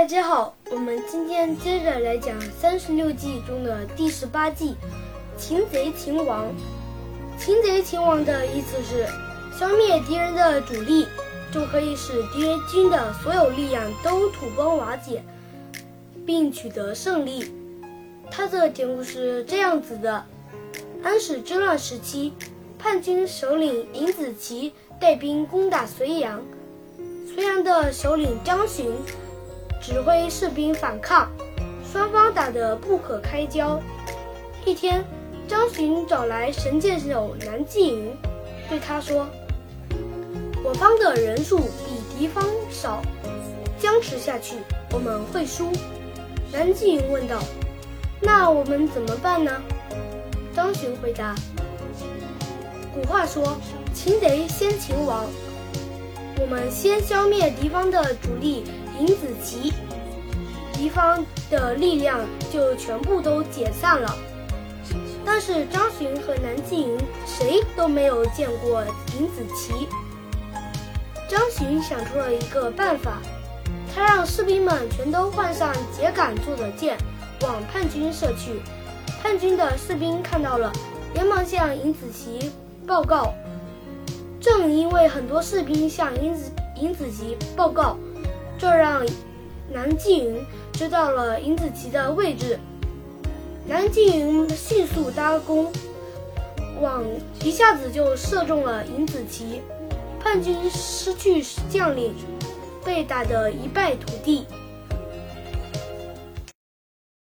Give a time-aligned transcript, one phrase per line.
[0.00, 4.74] 大家好，我们今天接着来讲三十六计中的第十八计
[5.36, 6.46] “擒贼擒王”。
[7.38, 9.06] 擒贼擒王的意思是
[9.54, 11.06] 消灭敌人的主力，
[11.52, 15.22] 就可以使敌军的所有力量都土崩瓦解，
[16.24, 17.52] 并取得胜利。
[18.30, 20.24] 它的典故是这样子的：
[21.02, 22.32] 安史之乱时期，
[22.78, 26.40] 叛军首领尹子奇带兵攻打睢阳，
[27.36, 28.90] 睢阳的首领张巡。
[29.80, 31.30] 指挥士兵反抗，
[31.90, 33.80] 双方打得不可开交。
[34.66, 35.02] 一天，
[35.48, 38.12] 张巡找来神箭手南霁云，
[38.68, 39.26] 对他说
[40.62, 43.00] ：“我方的人数比敌方少，
[43.78, 44.56] 僵持下去
[44.92, 45.72] 我们会输。”
[46.52, 47.42] 南霁云问道
[48.20, 49.50] ：“那我们怎么办呢？”
[50.54, 51.34] 张巡回答
[52.94, 53.56] ：“古话说，
[53.94, 55.24] 擒贼先擒王。
[56.38, 58.64] 我们先消灭敌方的主力。”
[59.00, 59.72] 尹子奇，
[60.74, 62.20] 敌方的力量
[62.52, 64.14] 就全部都解散了。
[65.24, 68.84] 但是张巡和南霁云谁都没有见过
[69.18, 69.88] 尹子奇。
[71.26, 73.22] 张巡想出了一个办法，
[73.94, 76.98] 他让士兵们全都换上秸秆做的箭，
[77.40, 78.60] 往叛军射去。
[79.22, 80.70] 叛军的士兵看到了，
[81.14, 82.52] 连忙向尹子奇
[82.86, 83.32] 报告。
[84.38, 87.96] 正因为很多士兵向尹子尹子奇报告。
[88.60, 89.02] 这让
[89.72, 90.44] 南霁云
[90.74, 92.58] 知道了尹子奇的位置，
[93.66, 95.72] 南霁云迅速搭弓，
[96.78, 97.02] 往
[97.42, 99.62] 一下子就射中了尹子奇，
[100.22, 102.14] 叛军失去将领，
[102.84, 104.44] 被打得一败涂地。